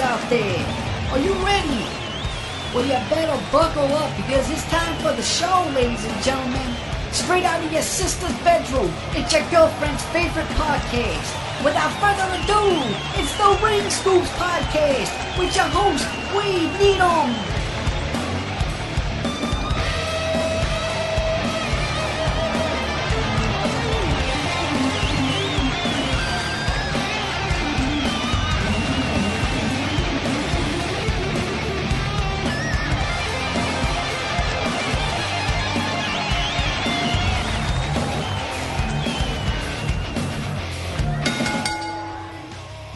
[0.00, 0.64] out there.
[1.10, 1.82] Are you ready?
[2.74, 6.76] Well, you better buckle up because it's time for the show, ladies and gentlemen.
[7.10, 11.64] Straight out of your sister's bedroom, it's your girlfriend's favorite podcast.
[11.64, 12.78] Without further ado,
[13.18, 17.57] it's the Ring Scoops Podcast with your host, Wade Needham.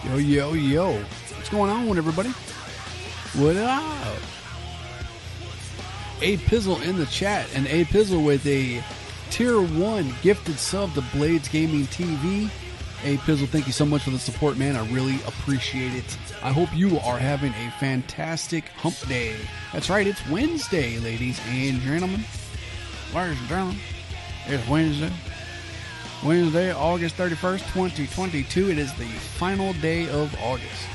[0.04, 0.92] Yo, yo, yo.
[0.94, 2.30] What's going on everybody?
[3.34, 4.16] What up?
[6.20, 8.82] A Pizzle in the chat, and A Pizzle with a
[9.30, 12.50] tier one gifted sub to Blades Gaming TV.
[13.04, 14.74] A Pizzle, thank you so much for the support, man.
[14.74, 16.18] I really appreciate it.
[16.42, 19.36] I hope you are having a fantastic hump day.
[19.72, 22.24] That's right, it's Wednesday, ladies and gentlemen.
[23.14, 23.76] Ladies and gentlemen,
[24.48, 25.12] it's Wednesday.
[26.24, 28.70] Wednesday, August 31st, 2022.
[28.70, 30.86] It is the final day of August.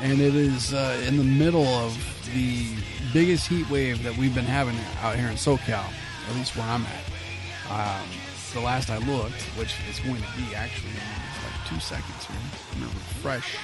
[0.00, 1.94] And it is uh, in the middle of
[2.34, 2.66] the
[3.12, 5.84] biggest heat wave that we've been having out here in SoCal,
[6.30, 8.00] at least where I'm at.
[8.00, 8.08] Um,
[8.54, 12.36] the last I looked, which is going to be actually like two seconds here.
[12.72, 13.54] I'm going to refresh.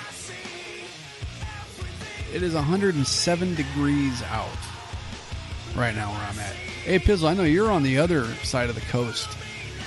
[2.34, 4.48] It is 107 degrees out
[5.74, 6.52] right now where I'm at.
[6.84, 9.30] Hey, Pizzle, I know you're on the other side of the coast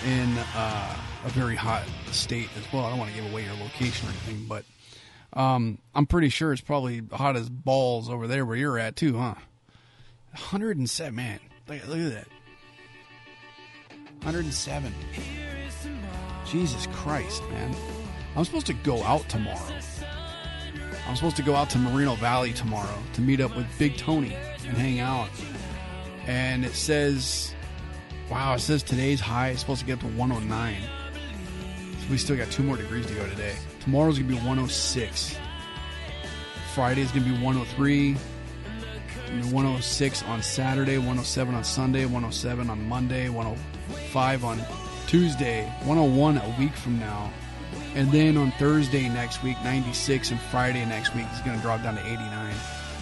[0.05, 2.85] in uh, a very hot state as well.
[2.85, 4.65] I don't want to give away your location or anything, but
[5.33, 9.17] um, I'm pretty sure it's probably hot as balls over there where you're at too,
[9.17, 9.35] huh?
[10.31, 11.39] 107, man.
[11.67, 12.27] Look, look at that.
[14.23, 14.93] 107.
[16.45, 17.75] Jesus Christ, man.
[18.35, 19.75] I'm supposed to go out tomorrow.
[21.07, 24.35] I'm supposed to go out to Moreno Valley tomorrow to meet up with Big Tony
[24.67, 25.29] and hang out.
[26.27, 27.55] And it says
[28.29, 30.75] Wow, it says today's high is supposed to get up to 109.
[30.83, 33.55] So we still got two more degrees to go today.
[33.79, 35.35] Tomorrow's gonna be 106.
[36.75, 38.15] Friday's gonna be 103.
[39.27, 44.61] Gonna be 106 on Saturday, 107 on Sunday, 107 on Monday, 105 on
[45.07, 47.33] Tuesday, 101 a week from now.
[47.95, 51.95] And then on Thursday next week, 96, and Friday next week is gonna drop down
[51.95, 52.53] to 89.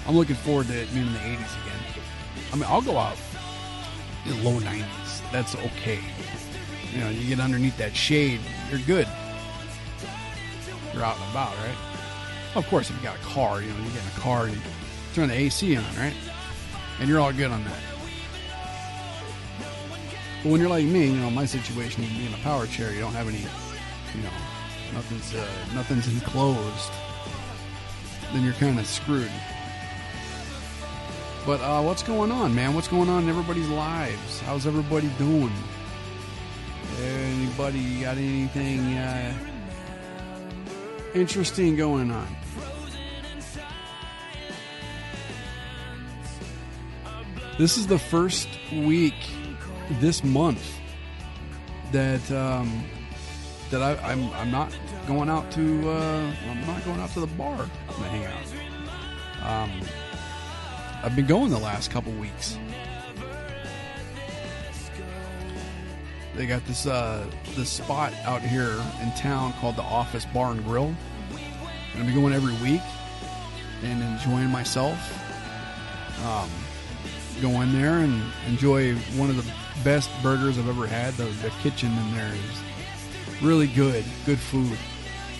[0.07, 2.03] I'm looking forward to it being in the 80s again.
[2.53, 3.17] I mean, I'll go out
[4.35, 5.99] low 90s that's okay.
[6.93, 8.39] You know, you get underneath that shade,
[8.69, 9.07] you're good.
[10.93, 11.75] You're out and about, right?
[12.55, 14.55] Of course, if you got a car, you know, you get in a car and
[14.55, 14.61] you
[15.13, 16.13] turn the AC on, right?
[16.99, 17.79] And you're all good on that.
[20.43, 22.93] But when you're like me, you know, my situation, you be in a power chair,
[22.93, 24.29] you don't have any, you know,
[24.93, 26.91] nothing's uh, nothing's enclosed.
[28.33, 29.31] Then you're kind of screwed.
[31.47, 32.73] But uh, what's going on, man?
[32.73, 34.41] What's going on in everybody's lives?
[34.41, 35.53] How's everybody doing?
[37.01, 39.33] Anybody got anything uh,
[41.13, 42.27] interesting going on?
[47.57, 49.15] This is the first week
[50.01, 50.69] this month
[51.93, 52.83] that um,
[53.69, 57.27] that I, I'm I'm not going out to uh, I'm not going out to the
[57.27, 57.55] bar
[57.87, 59.63] to hang out.
[59.63, 59.81] Um,
[61.03, 62.57] I've been going the last couple weeks.
[66.35, 67.25] They got this uh,
[67.55, 70.93] this spot out here in town called the Office Bar and Grill.
[71.95, 72.81] I'm be going every week
[73.83, 74.97] and enjoying myself.
[76.25, 76.49] Um,
[77.41, 79.51] go in there and enjoy one of the
[79.83, 81.13] best burgers I've ever had.
[81.15, 84.77] The, the kitchen in there is really good, good food.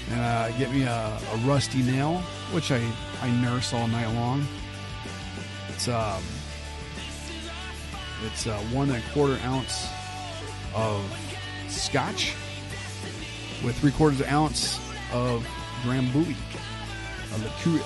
[0.09, 2.19] And uh, get me a, a rusty nail,
[2.53, 2.81] which I,
[3.21, 4.47] I nurse all night long.
[5.77, 6.23] It's um,
[8.25, 9.87] it's uh, one and a quarter ounce
[10.73, 11.05] of
[11.67, 12.33] scotch
[13.63, 14.79] with three quarters of ounce
[15.13, 15.47] of
[15.83, 16.35] drambuie,
[17.31, 17.85] a liqueur.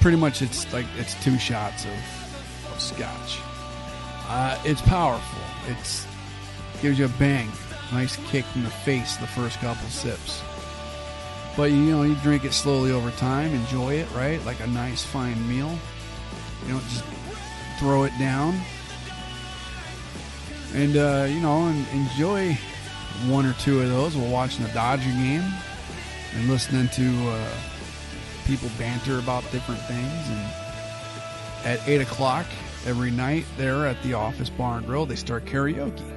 [0.00, 3.38] Pretty much, it's like it's two shots of, of scotch.
[4.26, 5.42] Uh, it's powerful.
[5.66, 6.06] It's
[6.80, 7.50] gives you a bang,
[7.92, 10.40] nice kick in the face the first couple sips.
[11.54, 14.42] But you know, you drink it slowly over time, enjoy it, right?
[14.46, 15.78] Like a nice fine meal.
[16.66, 17.04] You don't just
[17.78, 18.60] throw it down.
[20.74, 22.56] And, uh, you know, and enjoy
[23.26, 25.42] one or two of those while watching the Dodger game
[26.34, 27.48] and listening to uh,
[28.46, 30.28] people banter about different things.
[30.28, 32.46] And at 8 o'clock
[32.86, 36.16] every night there at the Office Bar and Grill, they start karaoke.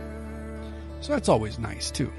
[1.02, 2.12] So that's always nice, too.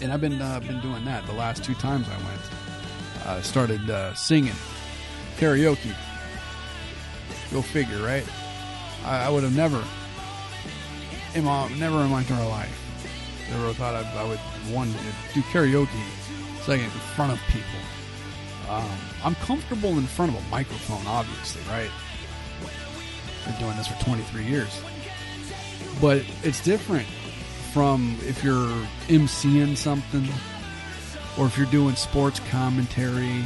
[0.00, 2.40] And I've been uh, been doing that the last two times I went.
[3.26, 4.54] uh, started uh, singing
[5.38, 5.94] karaoke.
[7.54, 8.26] Go figure, right?
[9.04, 9.80] I, I would have never,
[11.36, 14.40] in my, never in my entire life, ever thought I, I would
[14.74, 14.90] one
[15.32, 15.88] do karaoke
[16.64, 17.78] singing in front of people.
[18.68, 18.90] Um,
[19.22, 21.90] I'm comfortable in front of a microphone, obviously, right?
[23.46, 24.82] I've been doing this for 23 years,
[26.00, 27.06] but it's different
[27.72, 28.66] from if you're
[29.06, 30.26] emceeing something
[31.38, 33.44] or if you're doing sports commentary,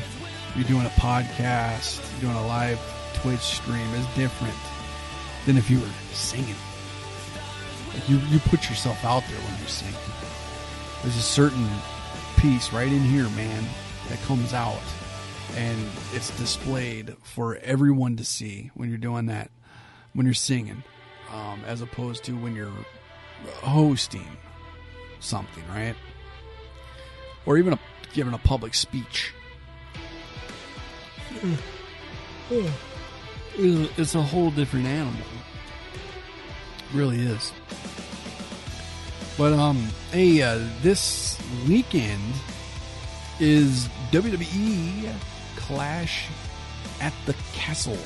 [0.55, 2.79] you're doing a podcast, you're doing a live
[3.23, 4.55] Twitch stream is different
[5.47, 6.55] than if you were singing.
[7.95, 9.95] Like you, you put yourself out there when you sing.
[11.03, 11.67] There's a certain
[12.37, 13.65] piece right in here, man,
[14.09, 14.83] that comes out
[15.57, 15.79] and
[16.13, 19.51] it's displayed for everyone to see when you're doing that,
[20.13, 20.83] when you're singing,
[21.33, 22.73] um, as opposed to when you're
[23.57, 24.37] hosting
[25.21, 25.95] something, right?
[27.47, 27.81] Or even a,
[28.13, 29.33] giving a public speech.
[33.61, 35.21] It's a whole different animal.
[35.93, 37.53] It really is.
[39.37, 42.23] But um, hey, uh, this weekend
[43.41, 45.13] is WWE
[45.57, 46.29] Clash
[47.01, 47.99] at the Castle.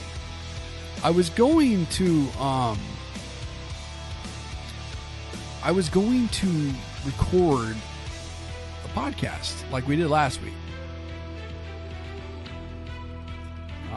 [1.05, 2.79] I was going to um,
[5.63, 6.73] I was going to
[7.05, 7.77] record
[8.85, 10.55] a podcast like we did last week.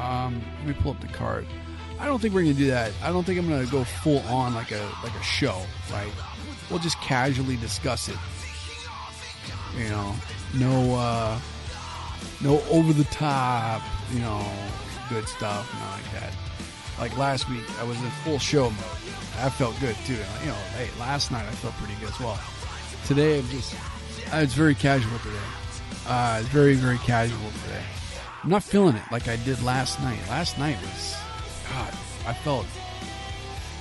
[0.06, 1.48] Um, let me pull up the card.
[2.00, 2.92] I don't think we're gonna do that.
[3.02, 5.62] I don't think I'm gonna go full on like a like a show,
[5.92, 6.12] right?
[6.69, 8.18] We'll just casually discuss it.
[9.78, 10.16] You know,
[10.54, 11.40] no uh
[12.42, 13.81] no over the top,
[14.13, 14.46] you know,
[15.10, 16.34] good stuff, not like that.
[17.00, 18.80] Like last week, I was in full show mode.
[19.40, 20.13] I felt good too.
[20.13, 22.40] You know, hey, last night I felt pretty good as well.
[23.06, 23.75] Today, I'm just,
[24.34, 25.36] it's very casual today.
[26.07, 27.84] Uh, it's very, very casual today.
[28.45, 30.19] I'm not feeling it like I did last night.
[30.30, 31.18] Last night was,
[31.68, 31.92] God,
[32.27, 32.68] I felt,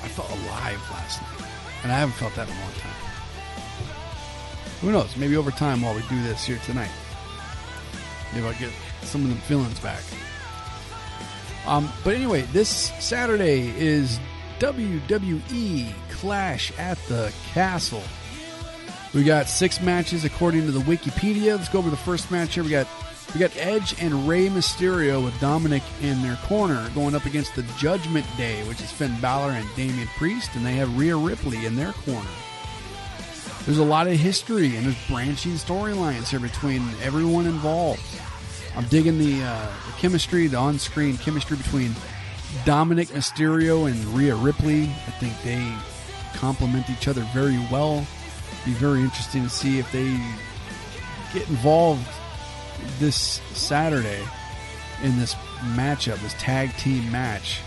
[0.02, 1.50] I felt alive last night,
[1.82, 2.94] and I haven't felt that in a long time.
[4.81, 5.19] Who knows?
[5.19, 6.88] Maybe over time while we do this here tonight,
[8.32, 8.70] maybe I'll get
[9.02, 10.02] some of them feelings back.
[11.66, 12.70] Um, but anyway, this
[13.00, 14.19] Saturday is
[14.61, 18.02] WWE Clash at the Castle.
[19.12, 21.58] We got six matches according to the Wikipedia.
[21.58, 22.64] Let's go over the first match here.
[22.64, 22.88] We got
[23.34, 27.64] we got Edge and Rey Mysterio with Dominic in their corner going up against the
[27.76, 31.75] Judgment Day, which is Finn Balor and Damian Priest, and they have Rhea Ripley in
[31.75, 32.28] their corner.
[33.64, 38.02] There's a lot of history and there's branching storylines here between everyone involved.
[38.76, 41.92] I'm digging the, uh, the chemistry, the on-screen chemistry between
[42.64, 44.84] Dominic Mysterio and Rhea Ripley.
[44.84, 45.75] I think they
[46.38, 48.06] complement each other very well.
[48.64, 50.16] Be very interesting to see if they
[51.32, 52.06] get involved
[52.99, 54.23] this Saturday
[55.03, 55.35] in this
[55.75, 57.61] matchup, this tag team match.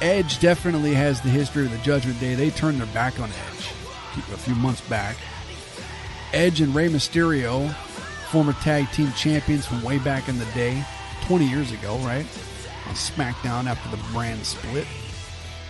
[0.00, 2.34] Edge definitely has the history of the Judgment Day.
[2.34, 3.72] They turned their back on Edge
[4.32, 5.16] a few months back.
[6.32, 7.72] Edge and Rey Mysterio,
[8.30, 10.84] former tag team champions from way back in the day,
[11.22, 12.26] 20 years ago, right?
[12.88, 14.86] On SmackDown after the brand split.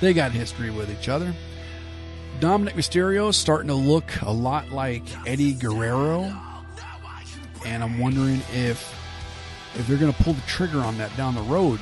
[0.01, 1.35] They got history with each other.
[2.41, 6.35] Dominic Mysterio starting to look a lot like Eddie Guerrero.
[7.65, 8.99] And I'm wondering if
[9.75, 11.81] if they're going to pull the trigger on that down the road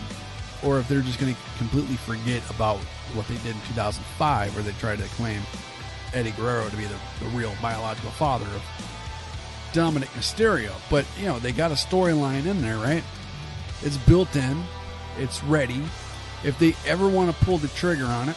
[0.63, 2.79] or if they're just going to completely forget about
[3.15, 5.41] what they did in 2005 where they tried to claim
[6.13, 8.63] Eddie Guerrero to be the, the real biological father of
[9.73, 10.73] Dominic Mysterio.
[10.91, 13.03] But, you know, they got a storyline in there, right?
[13.83, 14.63] It's built in,
[15.19, 15.83] it's ready.
[16.45, 18.37] If they ever want to pull the trigger on it,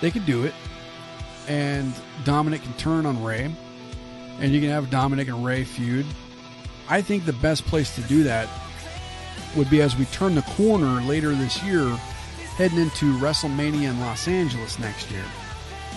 [0.00, 0.54] they can do it.
[1.48, 3.50] And Dominic can turn on Rey,
[4.40, 6.06] and you can have Dominic and Rey feud.
[6.88, 8.48] I think the best place to do that
[9.56, 11.88] would be as we turn the corner later this year,
[12.56, 15.24] heading into WrestleMania in Los Angeles next year.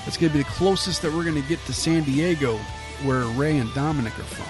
[0.05, 2.57] It's going to be the closest that we're going to get to San Diego,
[3.03, 4.45] where Rey and Dominic are from.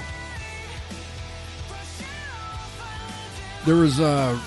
[3.66, 4.40] There was uh,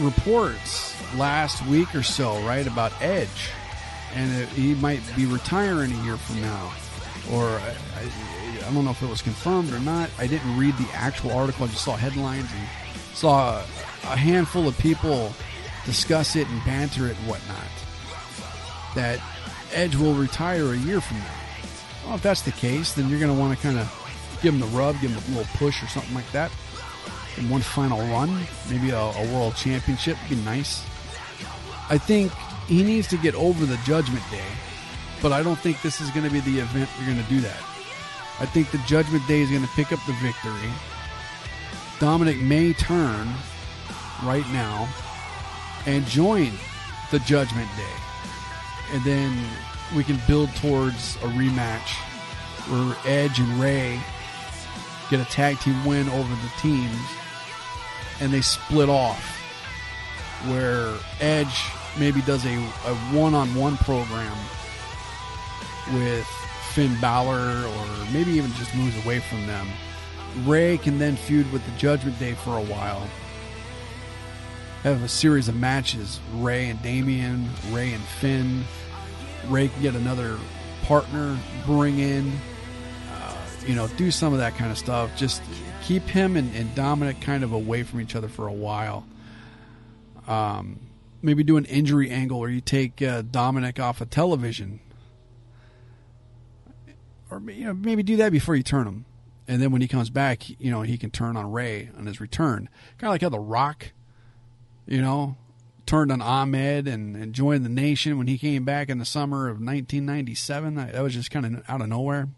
[0.00, 3.50] reports last week or so, right, about Edge,
[4.14, 6.72] and it, he might be retiring a year from now,
[7.30, 8.10] or I, I,
[8.66, 10.10] I don't know if it was confirmed or not.
[10.18, 12.68] I didn't read the actual article; I just saw headlines and
[13.14, 13.62] saw
[14.04, 15.32] a, handful of people
[15.84, 17.58] discuss it and banter it and whatnot.
[18.94, 19.20] That
[19.72, 21.34] Edge will retire a year from now.
[22.04, 24.60] Well, if that's the case, then you're going to want to kind of give him
[24.60, 26.50] the rub, give him a little push or something like that.
[27.48, 30.84] One final run, maybe a, a world championship would be nice.
[31.90, 32.32] I think
[32.66, 34.46] he needs to get over the Judgment Day,
[35.20, 37.40] but I don't think this is going to be the event you're going to do
[37.40, 37.73] that.
[38.40, 40.70] I think the Judgment Day is going to pick up the victory,
[42.00, 43.32] Dominic may turn
[44.24, 44.88] right now
[45.86, 46.50] and join
[47.10, 48.92] the Judgment Day.
[48.92, 49.44] And then
[49.94, 51.92] we can build towards a rematch
[52.68, 54.00] where Edge and Rey
[55.10, 57.00] get a tag team win over the teams
[58.20, 59.30] and they split off.
[60.48, 61.64] Where Edge
[61.98, 64.36] maybe does a, a one-on-one program
[65.92, 66.28] with
[66.74, 69.68] Finn Balor or maybe even just moves away from them.
[70.44, 73.06] Rey can then feud with the Judgment Day for a while.
[74.82, 76.20] Have a series of matches.
[76.34, 78.64] Rey and Damian, Rey and Finn.
[79.48, 80.36] Rey can get another
[80.82, 82.32] partner, bring in,
[83.12, 85.16] uh, you know, do some of that kind of stuff.
[85.16, 85.42] Just
[85.84, 89.06] keep him and, and Dominic kind of away from each other for a while.
[90.26, 90.80] Um,
[91.22, 94.80] maybe do an injury angle where you take uh, Dominic off of television,
[97.30, 99.04] or you know maybe do that before you turn him,
[99.48, 102.20] and then when he comes back, you know he can turn on Rey on his
[102.20, 103.92] return, kind of like how The Rock,
[104.86, 105.36] you know,
[105.86, 109.48] turned on Ahmed and, and joined the Nation when he came back in the summer
[109.48, 110.74] of 1997.
[110.74, 112.28] That was just kind of out of nowhere.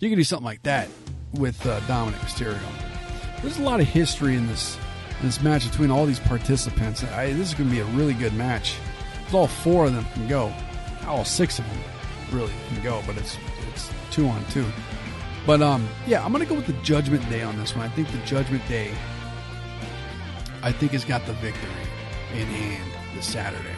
[0.00, 0.88] You could do something like that
[1.32, 2.60] with uh, Dominic Mysterio.
[3.42, 4.76] There's a lot of history in this
[5.20, 7.04] in this match between all these participants.
[7.04, 8.76] I, this is going to be a really good match.
[9.32, 10.52] All four of them can go.
[11.06, 11.78] All six of them
[12.32, 13.36] really can go, but it's
[13.72, 14.66] it's two on two.
[15.46, 17.84] But um, yeah, I'm to go with the Judgment Day on this one.
[17.84, 18.92] I think the Judgment Day.
[20.62, 21.70] I think has got the victory
[22.32, 23.76] in hand this Saturday.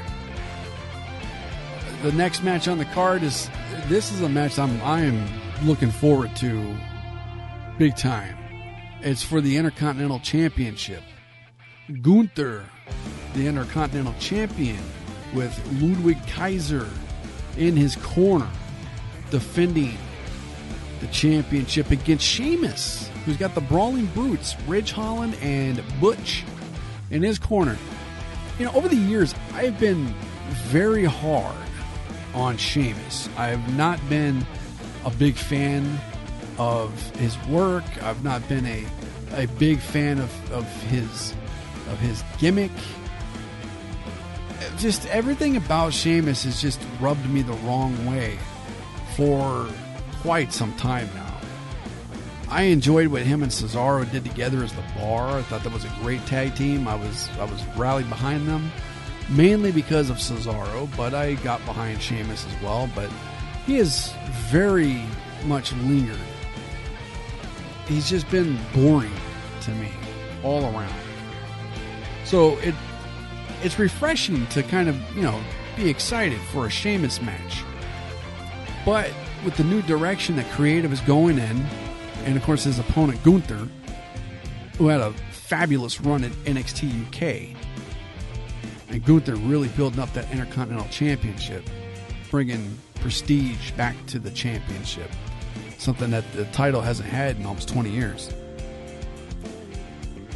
[2.03, 3.51] The next match on the card is
[3.89, 5.29] this is a match I'm I am
[5.65, 6.77] looking forward to
[7.79, 8.37] big time.
[9.01, 11.03] It's for the Intercontinental Championship.
[12.03, 12.65] Gunther,
[13.35, 14.83] the Intercontinental Champion,
[15.35, 16.89] with Ludwig Kaiser
[17.57, 18.49] in his corner,
[19.31, 19.97] defending
[21.01, 26.45] the championship against Sheamus, who's got the Brawling Brutes, Ridge Holland and Butch
[27.11, 27.77] in his corner.
[28.59, 30.15] You know, over the years, I've been
[30.69, 31.57] very hard
[32.35, 33.29] on Sheamus.
[33.37, 34.47] I've not been
[35.05, 36.01] a big fan
[36.59, 37.85] of his work.
[38.03, 38.87] I've not been a,
[39.33, 41.35] a big fan of, of his
[41.91, 42.73] of his gimmick.
[44.79, 48.39] Just everything about Sheamus has just rubbed me the wrong way
[49.17, 49.69] for
[50.21, 51.39] quite some time now.
[52.49, 55.39] I enjoyed what him and Cesaro did together as the bar.
[55.39, 56.87] I thought that was a great tag team.
[56.87, 58.71] I was I was rallied behind them
[59.29, 62.89] mainly because of Cesaro, but I got behind Sheamus as well.
[62.95, 63.11] But
[63.67, 64.13] he has
[64.49, 65.03] very
[65.45, 66.19] much lingered.
[67.87, 69.13] He's just been boring
[69.63, 69.91] to me
[70.43, 70.95] all around.
[72.25, 72.75] So it
[73.67, 75.39] it's refreshing to kind of you know
[75.77, 77.65] be excited for a Sheamus match,
[78.85, 79.13] but
[79.45, 81.67] with the new direction that creative is going in,
[82.25, 83.69] and of course his opponent Gunther,
[84.79, 87.57] who had a fabulous run at NXT UK,
[88.89, 91.69] and Gunther really building up that Intercontinental Championship,
[92.31, 95.11] bringing prestige back to the championship,
[95.77, 98.33] something that the title hasn't had in almost 20 years.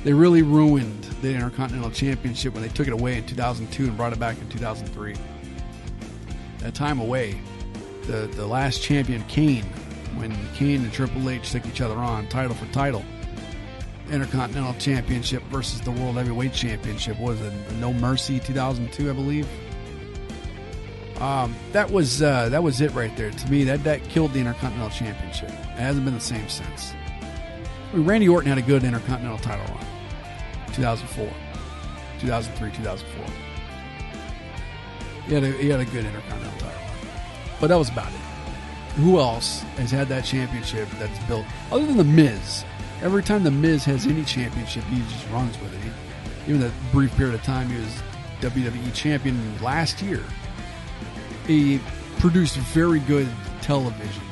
[0.03, 4.13] They really ruined the Intercontinental Championship when they took it away in 2002 and brought
[4.13, 5.15] it back in 2003.
[6.59, 7.41] That time away,
[8.07, 9.65] the, the last champion, Kane,
[10.17, 13.05] when Kane and Triple H took each other on title for title.
[14.11, 19.49] Intercontinental Championship versus the World Heavyweight Championship was it No Mercy 2002, I believe.
[21.21, 23.31] Um, that was uh, that was it right there.
[23.31, 25.51] To me, that that killed the Intercontinental Championship.
[25.51, 26.93] It hasn't been the same since.
[27.93, 29.87] I mean, Randy Orton had a good Intercontinental title run.
[30.81, 31.29] 2004,
[32.21, 33.35] 2003, 2004.
[35.27, 36.81] He had a, he had a good Intercontinental title
[37.61, 38.19] but that was about it.
[38.97, 42.65] Who else has had that championship that's built other than the Miz?
[43.03, 45.81] Every time the Miz has any championship, he just runs with it.
[45.81, 45.91] He,
[46.49, 48.03] even that brief period of time he was
[48.41, 50.25] WWE champion last year,
[51.47, 51.81] he
[52.19, 53.29] produced very good
[53.61, 54.23] television.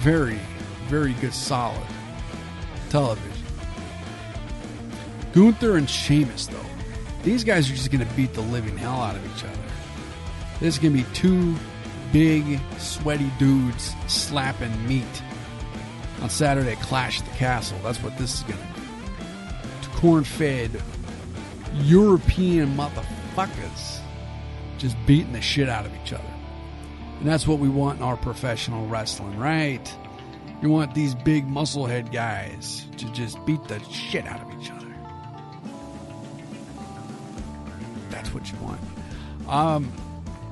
[0.00, 0.38] Very,
[0.84, 1.86] very good, solid
[2.90, 3.35] television.
[5.36, 6.64] Gunther and Sheamus, though,
[7.22, 9.60] these guys are just going to beat the living hell out of each other.
[10.60, 11.54] This is going to be two
[12.10, 15.04] big, sweaty dudes slapping meat
[16.22, 17.78] on Saturday at Clash the Castle.
[17.82, 19.96] That's what this is going to be.
[19.96, 20.82] Corn fed
[21.74, 23.98] European motherfuckers
[24.78, 26.24] just beating the shit out of each other.
[27.18, 29.94] And that's what we want in our professional wrestling, right?
[30.62, 34.75] You want these big musclehead guys to just beat the shit out of each other.
[38.52, 38.80] What you want.
[39.48, 39.92] Um,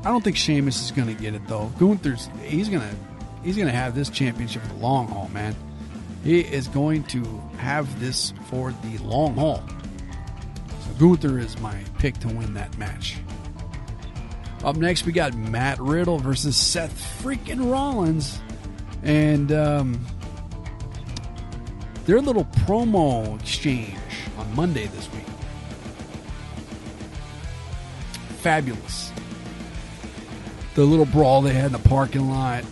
[0.05, 1.73] I don't think Sheamus is going to get it though.
[1.79, 2.97] Gunther's he's going to
[3.43, 5.55] he's going to have this championship for the long haul, man.
[6.23, 7.25] He is going to
[7.59, 9.63] have this for the long haul.
[10.87, 13.19] So Gunther is my pick to win that match.
[14.63, 18.41] Up next, we got Matt Riddle versus Seth freaking Rollins.
[19.03, 20.07] And um,
[22.07, 23.99] their little promo exchange
[24.39, 25.34] on Monday this week.
[28.45, 29.11] Fabulous.
[30.75, 32.63] The little brawl they had in the parking lot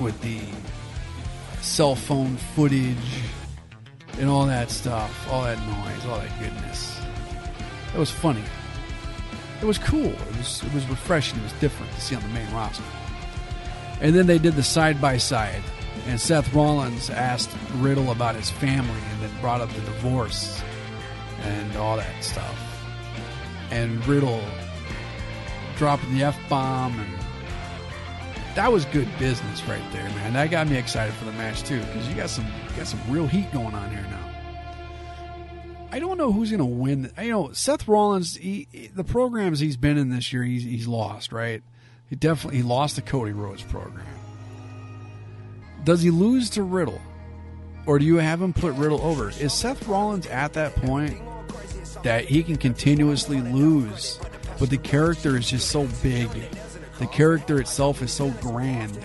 [0.00, 0.40] with the
[1.60, 2.96] cell phone footage
[4.18, 6.98] and all that stuff, all that noise, all that goodness.
[7.94, 8.42] It was funny.
[9.60, 10.06] It was cool.
[10.06, 11.38] It was it was refreshing.
[11.38, 12.82] It was different to see on the main roster.
[14.00, 15.62] And then they did the side by side,
[16.06, 20.62] and Seth Rollins asked Riddle about his family, and then brought up the divorce
[21.42, 22.58] and all that stuff.
[23.70, 24.40] And Riddle
[25.84, 27.12] dropping the f bomb and
[28.54, 30.32] that was good business right there, man.
[30.32, 33.00] That got me excited for the match too, because you got some you got some
[33.10, 34.30] real heat going on here now.
[35.92, 37.12] I don't know who's going to win.
[37.20, 41.32] You know, Seth Rollins, he, the programs he's been in this year, he's, he's lost,
[41.32, 41.62] right?
[42.08, 44.06] He definitely he lost the Cody Rhodes program.
[45.84, 47.02] Does he lose to Riddle,
[47.84, 49.28] or do you have him put Riddle over?
[49.28, 51.20] Is Seth Rollins at that point
[52.04, 54.18] that he can continuously lose,
[54.58, 56.28] but the character is just so big
[56.98, 58.96] the character itself is so grand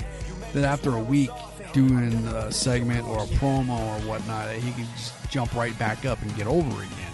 [0.53, 1.31] that after a week
[1.73, 6.21] doing a segment or a promo or whatnot, he can just jump right back up
[6.21, 7.11] and get over again.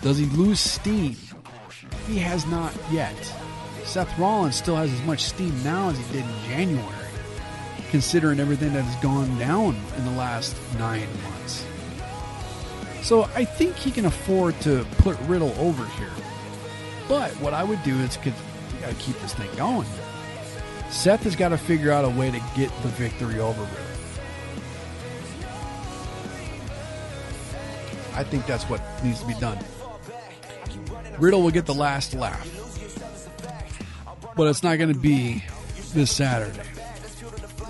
[0.00, 1.16] Does he lose steam?
[2.06, 3.16] He has not yet.
[3.84, 7.08] Seth Rollins still has as much steam now as he did in January,
[7.90, 11.66] considering everything that has gone down in the last nine months.
[13.02, 16.10] So I think he can afford to put Riddle over here.
[17.08, 19.86] But what I would do is got to uh, keep this thing going.
[20.90, 23.76] Seth has got to figure out a way to get the victory over Riddle.
[28.14, 29.58] I think that's what needs to be done.
[31.18, 32.48] Riddle will get the last laugh,
[34.36, 35.44] but it's not going to be
[35.92, 36.62] this Saturday.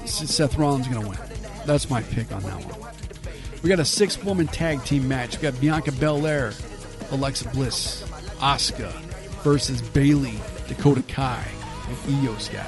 [0.05, 1.19] Seth Rollins is going to win.
[1.67, 2.93] That's my pick on that one.
[3.63, 5.37] We got a six woman tag team match.
[5.37, 6.53] We got Bianca Belair,
[7.11, 8.03] Alexa Bliss,
[8.39, 9.04] Asuka
[9.45, 11.47] versus Bayley, Dakota Kai,
[11.89, 12.67] and Iyo Sky.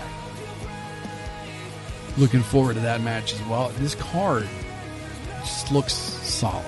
[2.19, 3.71] Looking forward to that match as well.
[3.79, 4.47] This card
[5.41, 6.65] just looks solid.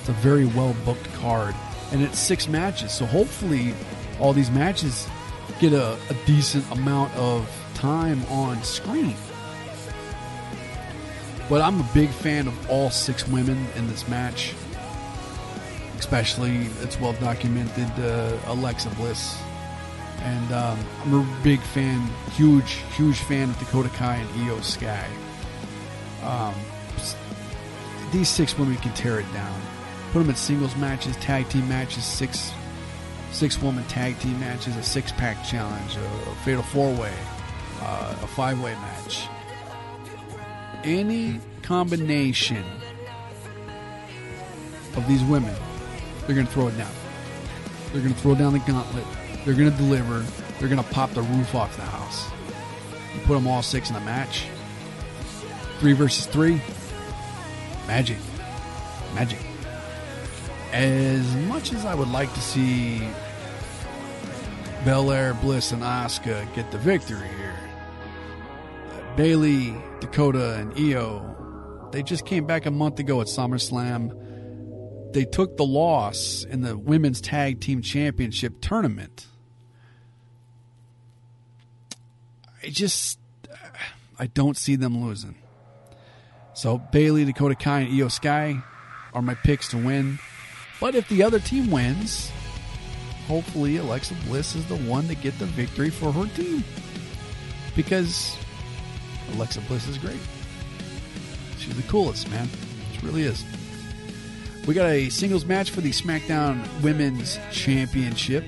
[0.00, 1.54] It's a very well booked card,
[1.92, 2.92] and it's six matches.
[2.92, 3.72] So hopefully,
[4.20, 5.08] all these matches
[5.60, 9.14] get a, a decent amount of time on screen.
[11.48, 14.54] But I'm a big fan of all six women in this match.
[15.98, 19.38] Especially, it's well documented uh, Alexa Bliss
[20.22, 22.00] and um, I'm a big fan,
[22.32, 25.06] huge, huge fan of Dakota Kai and Iyo Sky.
[26.22, 26.54] Um,
[28.12, 29.60] these six women can tear it down.
[30.12, 32.52] Put them in singles matches, tag team matches, six
[33.32, 37.12] six woman tag team matches, a six pack challenge, a, a fatal four way,
[37.80, 39.28] uh, a five way match.
[40.84, 42.64] Any combination
[44.96, 45.54] of these women,
[46.26, 46.92] they're going to throw it down.
[47.92, 49.06] They're going to throw down the gauntlet
[49.46, 50.26] they're going to deliver.
[50.58, 52.28] They're going to pop the roof off the house.
[53.14, 54.48] You put them all six in a match.
[55.78, 56.60] Three versus three.
[57.86, 58.18] Magic.
[59.14, 59.38] Magic.
[60.72, 63.08] As much as I would like to see
[64.84, 67.56] Belair, Bliss, and Asuka get the victory here,
[68.90, 74.25] uh, Bayley, Dakota, and Iyo, they just came back a month ago at SummerSlam.
[75.16, 79.26] They took the loss in the Women's Tag Team Championship tournament
[82.62, 83.18] I just
[84.18, 85.36] I don't see them losing.
[86.52, 88.62] So Bayley, Dakota Kai, and Iyo Sky
[89.14, 90.18] are my picks to win.
[90.80, 92.30] But if the other team wins,
[93.26, 96.62] hopefully Alexa Bliss is the one to get the victory for her team.
[97.74, 98.36] Because
[99.34, 100.20] Alexa Bliss is great.
[101.58, 102.50] She's the coolest, man.
[102.92, 103.44] She really is.
[104.66, 108.44] We got a singles match for the SmackDown Women's Championship.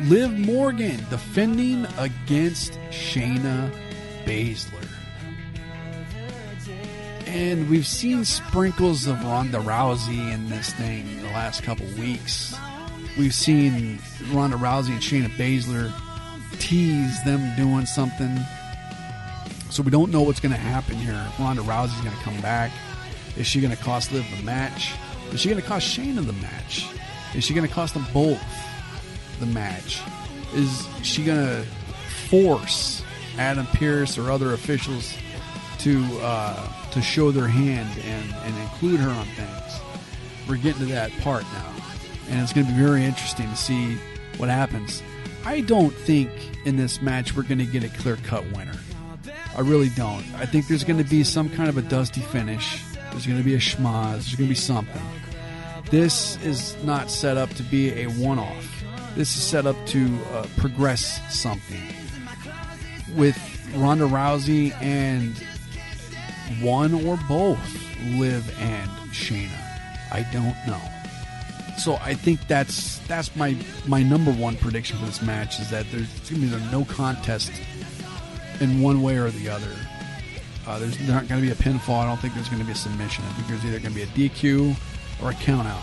[0.00, 3.70] Liv Morgan defending against Shayna
[4.24, 4.88] Baszler.
[7.26, 12.54] And we've seen sprinkles of Ronda Rousey in this thing in the last couple weeks.
[13.18, 13.98] We've seen
[14.32, 15.92] Ronda Rousey and Shayna Baszler
[16.60, 18.38] tease them doing something.
[19.68, 21.26] So we don't know what's going to happen here.
[21.38, 22.70] Ronda Rousey's going to come back.
[23.36, 24.94] Is she going to cost Liv the match?
[25.32, 26.86] Is she going to cost Shayna the match?
[27.34, 28.40] Is she going to cost them both?
[29.42, 30.00] the match?
[30.54, 31.66] Is she going to
[32.28, 33.02] force
[33.38, 35.14] Adam Pearce or other officials
[35.80, 39.80] to uh, to show their hand and, and include her on things.
[40.48, 41.74] We're getting to that part now,
[42.28, 43.96] and it's going to be very interesting to see
[44.36, 45.02] what happens.
[45.44, 46.30] I don't think
[46.64, 48.78] in this match we're going to get a clear cut winner.
[49.56, 50.24] I really don't.
[50.36, 52.80] I think there's going to be some kind of a dusty finish.
[53.12, 54.12] There's going to be a schmozz.
[54.12, 55.02] There's going to be something.
[55.90, 58.84] This is not set up to be a one off.
[59.14, 61.82] This is set up to uh, progress something.
[63.14, 63.38] With
[63.76, 65.36] Ronda Rousey and
[66.62, 67.60] one or both
[68.16, 69.50] Liv and Shayna.
[70.10, 70.80] I don't know.
[71.78, 75.90] So I think that's that's my my number one prediction for this match is that
[75.90, 77.52] there's going to be no contest
[78.60, 79.70] in one way or the other.
[80.66, 82.00] Uh, there's not going to be a pinfall.
[82.00, 83.24] I don't think there's going to be a submission.
[83.24, 84.76] I think there's either going to be a DQ
[85.22, 85.82] or a countout.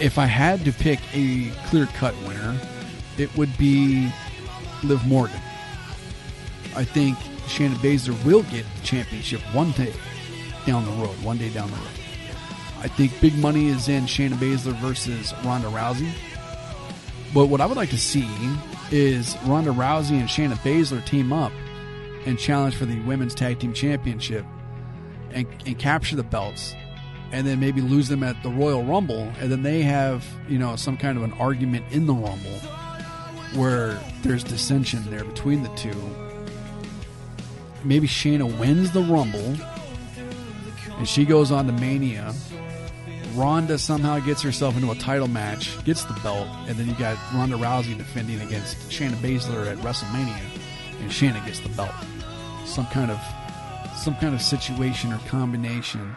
[0.00, 2.60] If I had to pick a clear cut winner,
[3.16, 4.12] it would be
[4.84, 5.40] Liv Morgan.
[6.76, 9.92] I think Shayna Baszler will get the championship one day
[10.66, 11.20] down the road.
[11.24, 11.86] One day down the road.
[12.80, 16.12] I think big money is in Shayna Baszler versus Ronda Rousey.
[17.34, 18.28] But what I would like to see
[18.92, 21.52] is Ronda Rousey and Shayna Baszler team up
[22.26, 24.44] and challenge for the Women's Tag Team Championship
[25.30, 26.74] and, and capture the belts
[27.32, 29.30] and then maybe lose them at the Royal Rumble.
[29.40, 32.58] And then they have, you know, some kind of an argument in the Rumble
[33.54, 35.94] where there's dissension there between the two.
[37.84, 39.56] Maybe Shayna wins the Rumble
[40.96, 42.34] and she goes on to Mania.
[43.34, 47.16] Ronda somehow gets herself into a title match, gets the belt, and then you got
[47.32, 50.57] Ronda Rousey defending against Shayna Baszler at WrestleMania,
[51.00, 51.92] and Shannon gets the belt.
[52.64, 53.20] Some kind of
[53.96, 56.14] some kind of situation or combination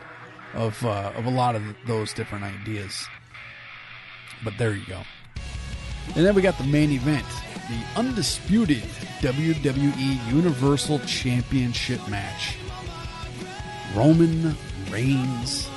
[0.53, 3.07] of uh, of a lot of those different ideas.
[4.43, 5.01] But there you go.
[6.15, 7.25] And then we got the main event,
[7.69, 8.83] the undisputed
[9.21, 12.57] WWE Universal Championship match.
[13.95, 14.55] Roman
[14.89, 15.69] Reigns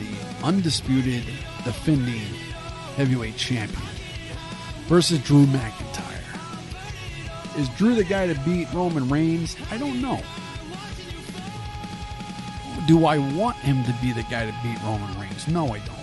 [0.00, 1.24] the undisputed
[1.64, 2.26] defending
[2.96, 3.82] heavyweight champion
[4.86, 6.09] versus Drew McIntyre.
[7.56, 9.56] Is Drew the guy to beat Roman Reigns?
[9.70, 10.20] I don't know.
[12.86, 15.46] Do I want him to be the guy to beat Roman Reigns?
[15.48, 16.00] No, I don't.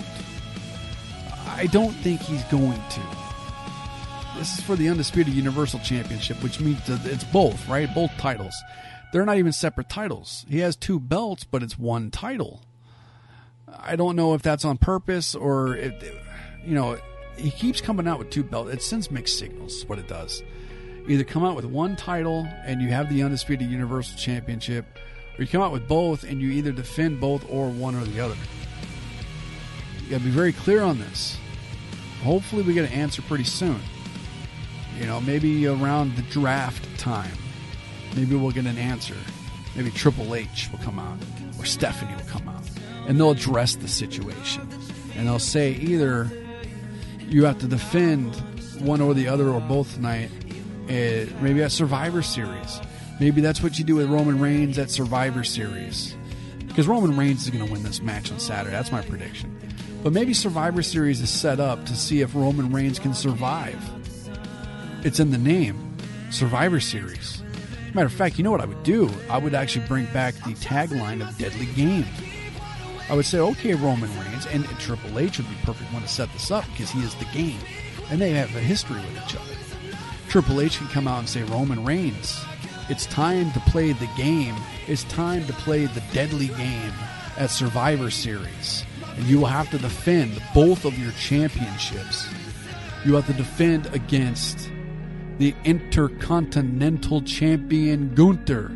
[1.48, 3.02] I don't think he's going to.
[4.38, 7.92] This is for the Undisputed Universal Championship, which means it's both, right?
[7.96, 8.54] Both titles.
[9.12, 10.46] They're not even separate titles.
[10.48, 12.62] He has two belts, but it's one title.
[13.80, 15.94] I don't know if that's on purpose or if,
[16.64, 17.00] you know,
[17.38, 18.72] he keeps coming out with two belts.
[18.72, 20.44] It sends mixed signals, what it does.
[21.08, 24.86] Either come out with one title and you have the Undisputed Universal Championship,
[25.38, 28.20] or you come out with both and you either defend both or one or the
[28.20, 28.36] other.
[30.04, 31.38] You gotta be very clear on this.
[32.24, 33.80] Hopefully, we get an answer pretty soon.
[35.00, 37.38] You know, maybe around the draft time.
[38.16, 39.16] Maybe we'll get an answer.
[39.76, 41.20] Maybe Triple H will come out,
[41.60, 42.64] or Stephanie will come out
[43.08, 44.68] and they'll address the situation.
[45.16, 46.30] And they'll say either
[47.22, 48.36] you have to defend
[48.80, 50.30] one or the other or both tonight,
[50.88, 52.82] maybe at Survivor Series.
[53.20, 56.16] Maybe that's what you do with Roman Reigns at Survivor Series.
[56.60, 58.76] Because Roman Reigns is going to win this match on Saturday.
[58.76, 59.58] That's my prediction.
[60.04, 63.80] But maybe Survivor Series is set up to see if Roman Reigns can survive.
[65.04, 65.98] It's in the name
[66.30, 67.42] Survivor Series.
[67.94, 69.10] Matter of fact, you know what I would do?
[69.30, 72.06] I would actually bring back the tagline of Deadly Game.
[73.10, 76.32] I would say, okay, Roman Reigns and Triple H would be perfect one to set
[76.34, 77.60] this up because he is the game,
[78.10, 79.56] and they have a history with each other.
[80.30, 82.40] Triple H can come out and say, Roman Reigns,
[82.90, 84.56] it's time to play the game.
[84.88, 86.94] It's time to play the deadly game
[87.38, 88.84] at Survivor Series,
[89.16, 92.28] and you will have to defend both of your championships.
[93.06, 94.70] You have to defend against
[95.38, 98.72] the Intercontinental Champion Gunther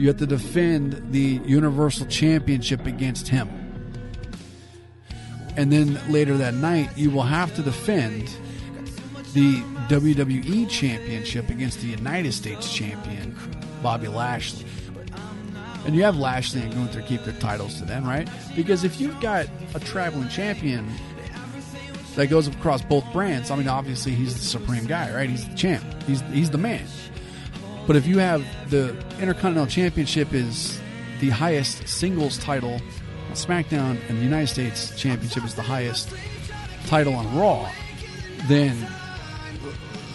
[0.00, 3.50] you have to defend the Universal Championship against him.
[5.58, 8.34] And then later that night, you will have to defend
[9.32, 13.36] the WWE Championship against the United States Champion,
[13.82, 14.66] Bobby Lashley.
[15.86, 18.28] And you have Lashley and Gunther keep their titles to them, right?
[18.54, 20.86] Because if you've got a traveling champion
[22.16, 25.30] that goes across both brands, I mean, obviously he's the supreme guy, right?
[25.30, 25.84] He's the champ.
[26.06, 26.86] He's he's the man.
[27.86, 28.90] But if you have the
[29.20, 30.80] Intercontinental Championship is
[31.20, 36.12] the highest singles title on SmackDown, and the United States Championship is the highest
[36.86, 37.70] title on Raw,
[38.48, 38.76] then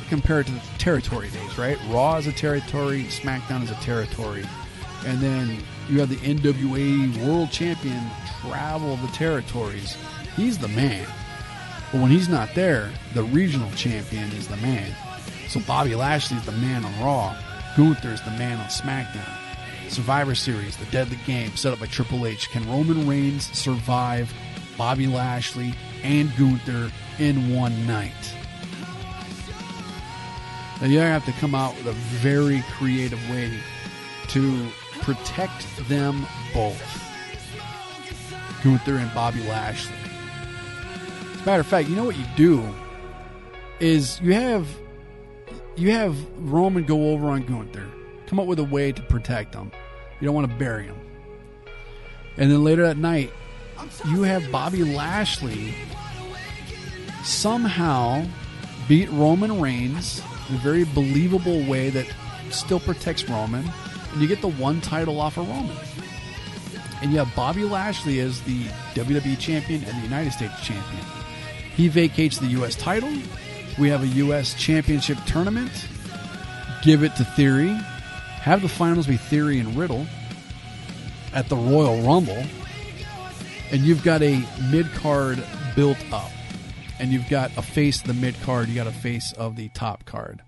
[0.10, 1.78] compared to the territory days, right?
[1.90, 4.46] Raw is a territory, SmackDown is a territory,
[5.06, 5.58] and then
[5.90, 8.04] you have the NWA World Champion
[8.42, 9.98] travel the territories.
[10.36, 11.08] He's the man.
[11.92, 14.92] But when he's not there, the regional champion is the man.
[15.48, 17.38] So Bobby Lashley is the man on Raw.
[17.78, 19.38] Gunther's the man on SmackDown.
[19.90, 22.50] Survivor Series, the deadly game set up by Triple H.
[22.50, 24.34] Can Roman Reigns survive
[24.78, 28.12] Bobby Lashley and Gunther in one night?
[30.82, 33.52] Now you have to come out with a very creative way
[34.30, 34.68] to
[35.02, 36.82] protect them both.
[38.64, 39.96] Gunther and Bobby Lashley.
[41.34, 42.68] As a matter of fact, you know what you do
[43.80, 44.68] is you have
[45.76, 47.88] you have Roman go over on Gunther,
[48.28, 49.72] come up with a way to protect him.
[50.20, 50.98] You don't want to bury him.
[52.38, 53.32] And then later that night,
[54.08, 55.74] you have Bobby Lashley
[57.24, 58.26] somehow
[58.88, 62.08] beat Roman Reigns in a very believable way that
[62.52, 63.66] still protects Roman,
[64.12, 65.76] and you get the one title off of Roman.
[67.02, 71.04] And you have Bobby Lashley as the WWE champion and the United States champion.
[71.76, 72.76] He vacates the U.S.
[72.76, 73.12] title.
[73.78, 74.54] We have a U.S.
[74.54, 75.72] championship tournament.
[76.82, 77.74] Give it to Theory.
[78.42, 80.06] Have the finals be Theory and Riddle
[81.34, 82.44] at the Royal Rumble.
[83.72, 85.44] And you've got a mid card
[85.76, 86.32] built up.
[87.00, 88.70] And you've got a face of the mid card.
[88.70, 90.42] You got a face of the top card.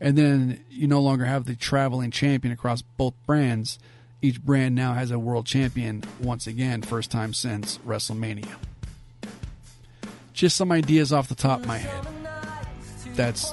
[0.00, 3.78] And then you no longer have the traveling champion across both brands.
[4.20, 8.54] Each brand now has a world champion once again, first time since WrestleMania.
[10.32, 12.06] Just some ideas off the top of my head.
[13.14, 13.52] That's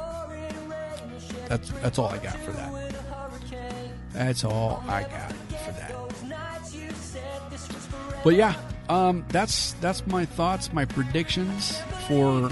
[1.48, 2.96] that's that's all I got for that.
[4.14, 5.94] That's all I got for that.
[8.24, 8.56] But yeah,
[8.90, 12.50] um, that's that's my thoughts, my predictions for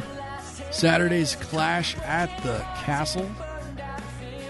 [0.72, 3.30] Saturday's clash at the castle.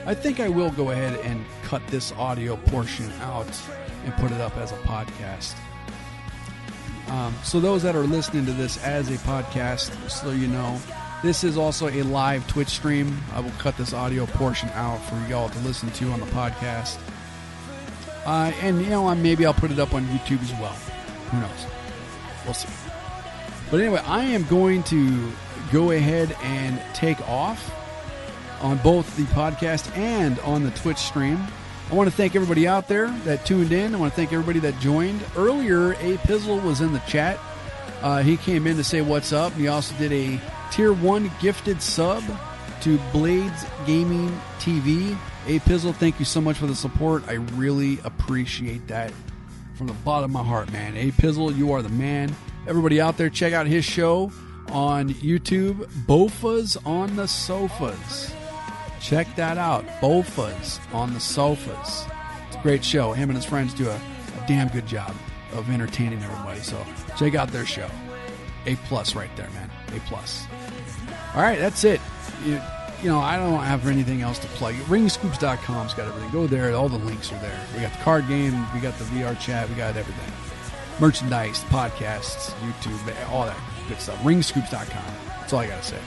[0.05, 3.47] I think I will go ahead and cut this audio portion out
[4.05, 5.55] and put it up as a podcast.
[7.09, 10.79] Um, so those that are listening to this as a podcast, so you know,
[11.23, 13.17] this is also a live Twitch stream.
[13.33, 16.97] I will cut this audio portion out for y'all to listen to on the podcast.
[18.25, 20.73] Uh, and you know, maybe I'll put it up on YouTube as well.
[21.31, 21.65] Who knows?
[22.45, 22.92] We'll see.
[23.73, 25.31] But anyway, I am going to
[25.71, 27.73] go ahead and take off
[28.61, 31.43] on both the podcast and on the Twitch stream.
[31.89, 33.95] I want to thank everybody out there that tuned in.
[33.95, 35.25] I want to thank everybody that joined.
[35.35, 37.39] Earlier, A Pizzle was in the chat.
[38.03, 39.53] Uh, he came in to say what's up.
[39.53, 40.39] He also did a
[40.71, 42.23] tier one gifted sub
[42.81, 45.17] to Blades Gaming TV.
[45.47, 47.23] A Pizzle, thank you so much for the support.
[47.27, 49.11] I really appreciate that
[49.73, 50.95] from the bottom of my heart, man.
[50.95, 52.35] A Pizzle, you are the man.
[52.65, 54.31] Everybody out there, check out his show
[54.69, 58.33] on YouTube, Bofas on the Sofas.
[59.01, 59.85] Check that out.
[59.99, 62.05] Bofas on the Sofas.
[62.47, 63.11] It's a great show.
[63.11, 65.13] Him and his friends do a, a damn good job
[65.51, 66.61] of entertaining everybody.
[66.61, 66.81] So
[67.17, 67.89] check out their show.
[68.65, 69.69] A plus right there, man.
[69.95, 70.45] A plus.
[71.35, 71.99] All right, that's it.
[72.45, 72.61] You,
[73.01, 74.73] you know, I don't have anything else to plug.
[74.75, 76.31] Ringscoops.com's got everything.
[76.31, 76.73] Go there.
[76.73, 77.59] All the links are there.
[77.75, 78.53] We got the card game.
[78.73, 79.67] We got the VR chat.
[79.67, 80.42] We got everything.
[81.03, 83.57] Merchandise, podcasts, YouTube, all that
[83.89, 84.17] good stuff.
[84.19, 85.03] Ringscoops.com.
[85.27, 85.99] That's all I got to say.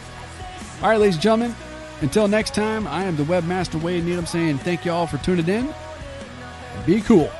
[0.81, 1.55] All right, ladies and gentlemen.
[2.01, 5.47] Until next time, I am the webmaster Wade Needham saying thank you all for tuning
[5.49, 7.31] in and be cool.